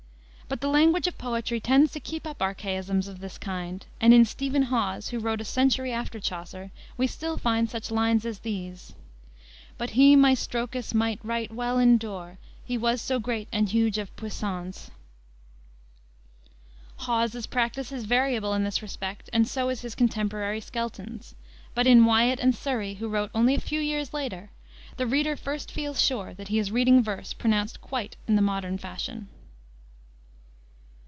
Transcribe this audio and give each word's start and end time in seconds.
But 0.51 0.59
the 0.59 0.67
language 0.67 1.07
of 1.07 1.17
poetry 1.17 1.61
tends 1.61 1.93
to 1.93 2.01
keep 2.01 2.27
up 2.27 2.41
archaisms 2.41 3.07
of 3.07 3.19
this 3.21 3.37
kind, 3.37 3.85
and 4.01 4.13
in 4.13 4.25
Stephen 4.25 4.63
Hawes, 4.63 5.07
who 5.07 5.17
wrote 5.17 5.39
a 5.39 5.45
century 5.45 5.93
after 5.93 6.19
Chaucer, 6.19 6.71
we 6.97 7.07
still 7.07 7.37
find 7.37 7.69
such 7.69 7.89
lines 7.89 8.25
as 8.25 8.39
these: 8.39 8.91
"But 9.77 9.91
he 9.91 10.13
my 10.17 10.33
strokës 10.35 10.93
might 10.93 11.23
right 11.23 11.49
well 11.53 11.79
endure, 11.79 12.37
He 12.65 12.77
was 12.77 13.01
so 13.01 13.17
great 13.17 13.47
and 13.53 13.69
huge 13.69 13.97
of 13.97 14.13
puissánce." 14.17 14.89
Hawes's 16.97 17.47
practice 17.47 17.93
is 17.93 18.03
variable 18.03 18.53
in 18.53 18.65
this 18.65 18.81
respect, 18.81 19.29
and 19.31 19.47
so 19.47 19.69
is 19.69 19.83
his 19.83 19.95
contemporary, 19.95 20.59
Skelton's. 20.59 21.33
But 21.73 21.87
in 21.87 22.03
Wiat 22.03 22.41
and 22.41 22.53
Surrey, 22.53 22.95
who 22.95 23.07
wrote 23.07 23.31
only 23.33 23.55
a 23.55 23.61
few 23.61 23.79
years 23.79 24.13
later, 24.13 24.49
the 24.97 25.07
reader 25.07 25.37
first 25.37 25.71
feels 25.71 26.01
sure 26.01 26.33
that 26.33 26.49
he 26.49 26.59
is 26.59 26.71
reading 26.73 27.01
verse 27.01 27.31
pronounced 27.31 27.79
quite 27.79 28.17
in 28.27 28.35
the 28.35 28.41
modern 28.41 28.77
fashion. 28.77 29.29